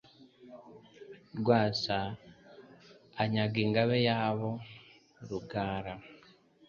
[1.39, 1.97] rwasa
[3.21, 4.49] anyaga Ingabe yabo
[5.29, 5.93] Rugara